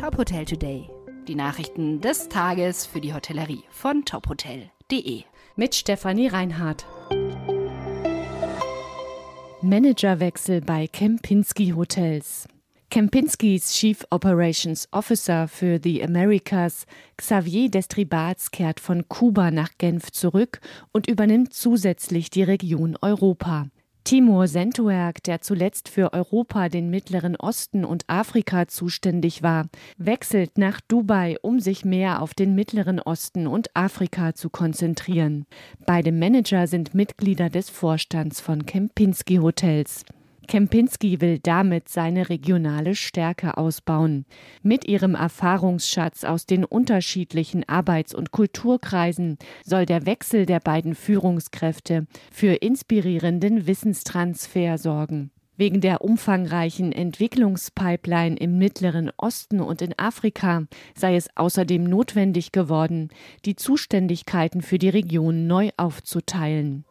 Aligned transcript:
Top 0.00 0.16
Hotel 0.16 0.46
Today. 0.46 0.88
Die 1.28 1.34
Nachrichten 1.34 2.00
des 2.00 2.30
Tages 2.30 2.86
für 2.86 3.02
die 3.02 3.12
Hotellerie 3.12 3.64
von 3.68 4.06
tophotel.de. 4.06 5.24
Mit 5.56 5.74
Stefanie 5.74 6.28
Reinhardt. 6.28 6.86
Managerwechsel 9.60 10.62
bei 10.62 10.86
Kempinski 10.86 11.74
Hotels. 11.76 12.48
Kempinskis 12.88 13.74
Chief 13.74 14.02
Operations 14.08 14.88
Officer 14.90 15.46
für 15.48 15.78
The 15.82 16.02
Americas, 16.02 16.86
Xavier 17.18 17.70
Destribats, 17.70 18.50
kehrt 18.50 18.80
von 18.80 19.06
Kuba 19.06 19.50
nach 19.50 19.76
Genf 19.76 20.12
zurück 20.12 20.60
und 20.92 21.08
übernimmt 21.08 21.52
zusätzlich 21.52 22.30
die 22.30 22.42
Region 22.42 22.96
Europa. 23.02 23.66
Timur 24.04 24.48
Sentuerg, 24.48 25.22
der 25.22 25.40
zuletzt 25.40 25.88
für 25.88 26.12
Europa, 26.12 26.68
den 26.68 26.90
Mittleren 26.90 27.36
Osten 27.36 27.84
und 27.84 28.04
Afrika 28.08 28.66
zuständig 28.66 29.42
war, 29.42 29.66
wechselt 29.98 30.58
nach 30.58 30.80
Dubai, 30.80 31.36
um 31.42 31.60
sich 31.60 31.84
mehr 31.84 32.22
auf 32.22 32.34
den 32.34 32.54
Mittleren 32.54 33.00
Osten 33.00 33.46
und 33.46 33.74
Afrika 33.74 34.34
zu 34.34 34.50
konzentrieren. 34.50 35.46
Beide 35.86 36.12
Manager 36.12 36.66
sind 36.66 36.94
Mitglieder 36.94 37.50
des 37.50 37.70
Vorstands 37.70 38.40
von 38.40 38.66
Kempinski 38.66 39.36
Hotels. 39.36 40.04
Kempinski 40.50 41.20
will 41.20 41.38
damit 41.38 41.88
seine 41.88 42.28
regionale 42.28 42.96
Stärke 42.96 43.56
ausbauen. 43.56 44.26
Mit 44.64 44.84
ihrem 44.84 45.14
Erfahrungsschatz 45.14 46.24
aus 46.24 46.44
den 46.44 46.64
unterschiedlichen 46.64 47.68
Arbeits- 47.68 48.16
und 48.16 48.32
Kulturkreisen 48.32 49.38
soll 49.64 49.86
der 49.86 50.06
Wechsel 50.06 50.46
der 50.46 50.58
beiden 50.58 50.96
Führungskräfte 50.96 52.08
für 52.32 52.54
inspirierenden 52.54 53.68
Wissenstransfer 53.68 54.76
sorgen. 54.76 55.30
Wegen 55.56 55.80
der 55.80 56.02
umfangreichen 56.02 56.90
Entwicklungspipeline 56.90 58.34
im 58.34 58.58
Mittleren 58.58 59.12
Osten 59.18 59.60
und 59.60 59.82
in 59.82 59.96
Afrika 60.00 60.64
sei 60.96 61.14
es 61.14 61.28
außerdem 61.36 61.84
notwendig 61.84 62.50
geworden, 62.50 63.10
die 63.44 63.54
Zuständigkeiten 63.54 64.62
für 64.62 64.78
die 64.78 64.88
Region 64.88 65.46
neu 65.46 65.70
aufzuteilen. 65.76 66.86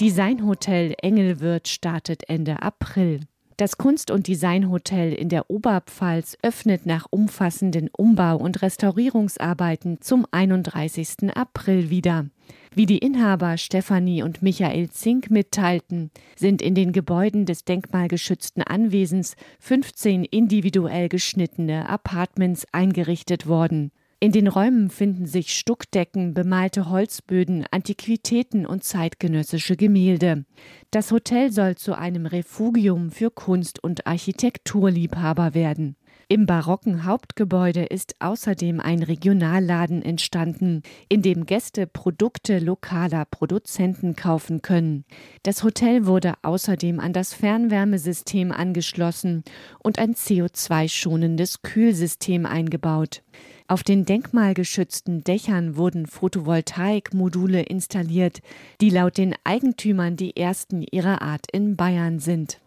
Designhotel 0.00 0.94
Engelwirt 1.00 1.68
startet 1.68 2.28
Ende 2.28 2.60
April. 2.60 3.20
Das 3.56 3.78
Kunst- 3.78 4.10
und 4.10 4.28
Designhotel 4.28 5.14
in 5.14 5.30
der 5.30 5.48
Oberpfalz 5.48 6.36
öffnet 6.42 6.84
nach 6.84 7.06
umfassenden 7.08 7.88
Umbau- 7.96 8.36
und 8.36 8.60
Restaurierungsarbeiten 8.60 10.02
zum 10.02 10.26
31. 10.30 11.34
April 11.34 11.88
wieder. 11.88 12.26
Wie 12.74 12.84
die 12.84 12.98
Inhaber 12.98 13.56
Stefanie 13.56 14.22
und 14.22 14.42
Michael 14.42 14.90
Zink 14.90 15.30
mitteilten, 15.30 16.10
sind 16.36 16.60
in 16.60 16.74
den 16.74 16.92
Gebäuden 16.92 17.46
des 17.46 17.64
denkmalgeschützten 17.64 18.62
Anwesens 18.62 19.34
15 19.60 20.24
individuell 20.24 21.08
geschnittene 21.08 21.88
Apartments 21.88 22.66
eingerichtet 22.70 23.46
worden. 23.46 23.92
In 24.18 24.32
den 24.32 24.48
Räumen 24.48 24.88
finden 24.88 25.26
sich 25.26 25.52
Stuckdecken, 25.52 26.32
bemalte 26.32 26.88
Holzböden, 26.88 27.66
Antiquitäten 27.70 28.64
und 28.64 28.82
zeitgenössische 28.82 29.76
Gemälde. 29.76 30.46
Das 30.90 31.12
Hotel 31.12 31.52
soll 31.52 31.74
zu 31.74 31.98
einem 31.98 32.24
Refugium 32.24 33.10
für 33.10 33.30
Kunst- 33.30 33.84
und 33.84 34.06
Architekturliebhaber 34.06 35.52
werden. 35.52 35.96
Im 36.28 36.46
barocken 36.46 37.04
Hauptgebäude 37.04 37.84
ist 37.84 38.16
außerdem 38.18 38.80
ein 38.80 39.02
Regionalladen 39.02 40.02
entstanden, 40.02 40.82
in 41.08 41.22
dem 41.22 41.44
Gäste 41.44 41.86
Produkte 41.86 42.58
lokaler 42.58 43.26
Produzenten 43.26 44.16
kaufen 44.16 44.60
können. 44.60 45.04
Das 45.44 45.62
Hotel 45.62 46.06
wurde 46.06 46.34
außerdem 46.42 46.98
an 46.98 47.12
das 47.12 47.32
Fernwärmesystem 47.34 48.50
angeschlossen 48.50 49.44
und 49.78 50.00
ein 50.00 50.14
CO2-schonendes 50.14 51.62
Kühlsystem 51.62 52.44
eingebaut. 52.44 53.22
Auf 53.68 53.82
den 53.82 54.04
denkmalgeschützten 54.04 55.24
Dächern 55.24 55.76
wurden 55.76 56.06
Photovoltaikmodule 56.06 57.62
installiert, 57.62 58.40
die 58.80 58.90
laut 58.90 59.18
den 59.18 59.34
Eigentümern 59.42 60.14
die 60.14 60.36
ersten 60.36 60.82
ihrer 60.82 61.20
Art 61.20 61.46
in 61.50 61.74
Bayern 61.74 62.20
sind. 62.20 62.60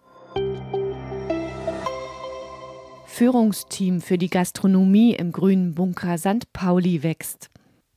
Führungsteam 3.06 4.01
für 4.01 4.18
die 4.18 4.29
Gastronomie 4.29 5.13
im 5.13 5.31
grünen 5.31 5.74
Bunker 5.74 6.18
St. 6.18 6.51
Pauli 6.51 7.01
wächst. 7.01 7.50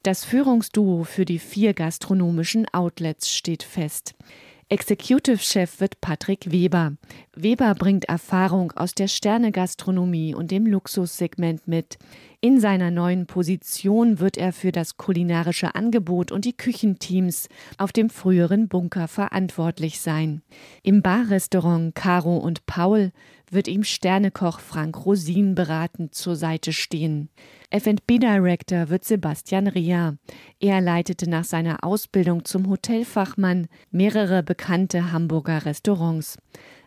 Das 0.05 0.25
Führungsduo 0.25 1.03
für 1.03 1.25
die 1.25 1.41
vier 1.41 1.75
gastronomischen 1.75 2.67
Outlets 2.73 3.31
steht 3.31 3.65
fest. 3.65 4.15
Executive-Chef 4.69 5.81
wird 5.81 6.01
Patrick 6.01 6.51
Weber. 6.51 6.95
Weber 7.37 7.75
bringt 7.75 8.07
Erfahrung 8.07 8.73
aus 8.73 8.95
der 8.95 9.07
Sternegastronomie 9.07 10.35
und 10.35 10.51
dem 10.51 10.67
Luxussegment 10.67 11.69
mit. 11.69 11.99
In 12.45 12.59
seiner 12.59 12.91
neuen 12.91 13.27
Position 13.27 14.19
wird 14.19 14.37
er 14.37 14.53
für 14.53 14.73
das 14.73 14.97
kulinarische 14.97 15.77
Angebot 15.77 16.33
und 16.33 16.45
die 16.45 16.57
Küchenteams 16.57 17.49
auf 17.79 17.93
dem 17.93 18.11
früheren 18.11 18.67
Bunker 18.67 19.07
verantwortlich 19.07 20.01
sein. 20.01 20.43
Im 20.83 21.03
Barrestaurant 21.03 21.95
Caro 21.95 22.39
und 22.39 22.67
Paul 22.67 23.13
wird 23.49 23.69
ihm 23.69 23.85
Sternekoch 23.85 24.59
Frank 24.59 25.07
Rosin 25.07 25.55
beratend 25.55 26.17
zur 26.17 26.35
Seite 26.35 26.73
stehen. 26.73 27.29
F&B 27.71 28.19
Director 28.19 28.89
wird 28.89 29.05
Sebastian 29.05 29.69
Ria. 29.69 30.17
Er 30.59 30.81
leitete 30.81 31.31
nach 31.31 31.45
seiner 31.45 31.85
Ausbildung 31.85 32.45
zum 32.45 32.69
Hotelfachmann 32.69 33.69
mehrere 33.93 34.43
bekannte 34.43 35.13
Hamburger 35.13 35.65
Restaurants. 35.65 36.39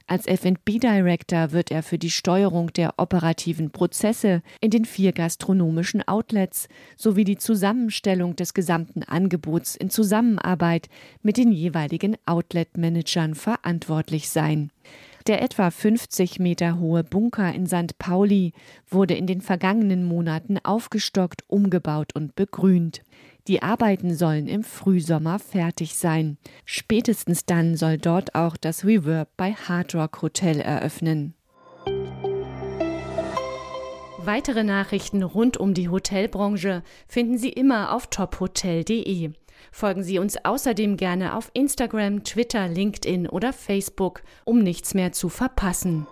Als 0.08 0.28
F&B 0.28 0.78
Director 0.78 1.52
wird 1.52 1.72
er 1.72 1.82
für 1.82 1.98
die 1.98 2.12
Steuerung 2.12 2.72
der 2.72 2.94
operativen 2.98 3.72
Prozesse 3.72 4.44
in 4.62 4.70
den 4.70 4.86
vier 4.86 5.14
gastronomischen 5.14 6.08
Outlets 6.08 6.68
sowie 6.96 7.24
die 7.24 7.38
Zusammenstellung 7.38 8.36
des 8.36 8.54
gesamten 8.54 9.02
Angebots 9.02 9.76
in 9.76 9.90
Zusammenarbeit 9.90 10.90
mit 11.24 11.38
den 11.38 11.52
jeweiligen 11.52 12.18
Outlet-Managern 12.28 13.34
verantwortlich 13.34 14.30
sein. 14.30 14.70
Der 15.26 15.42
etwa 15.42 15.72
50 15.72 16.38
Meter 16.40 16.78
hohe 16.78 17.04
Bunker 17.04 17.52
in 17.52 17.66
St. 17.66 17.98
Pauli 17.98 18.54
wurde 18.88 19.16
in 19.16 19.26
den 19.26 19.42
vergangenen 19.42 20.06
Monaten 20.06 20.60
aufgestockt, 20.60 21.42
umgebaut 21.48 22.14
und 22.14 22.36
begrünt. 22.36 23.02
Die 23.48 23.62
Arbeiten 23.62 24.16
sollen 24.16 24.48
im 24.48 24.64
Frühsommer 24.64 25.38
fertig 25.38 25.96
sein. 25.96 26.38
Spätestens 26.66 27.46
dann 27.46 27.78
soll 27.78 27.98
dort 27.98 28.34
auch 28.34 28.58
das 28.58 28.86
Reverb 28.86 29.30
bei 29.38 29.54
Hard 29.54 29.94
Rock 29.94 30.24
Hotel 30.24 30.60
eröffnen. 30.60 31.36
Weitere 34.18 34.64
Nachrichten 34.64 35.22
rund 35.22 35.58
um 35.58 35.76
die 35.76 35.90
Hotelbranche 35.90 36.82
finden 37.08 37.38
Sie 37.38 37.50
immer 37.50 37.94
auf 37.94 38.08
tophotel.de. 38.08 39.32
Folgen 39.72 40.04
Sie 40.04 40.18
uns 40.18 40.44
außerdem 40.44 40.98
gerne 40.98 41.36
auf 41.36 41.52
Instagram, 41.54 42.24
Twitter, 42.24 42.68
LinkedIn 42.68 43.30
oder 43.30 43.54
Facebook, 43.54 44.24
um 44.44 44.64
nichts 44.64 44.96
mehr 44.96 45.12
zu 45.12 45.30
verpassen. 45.30 46.08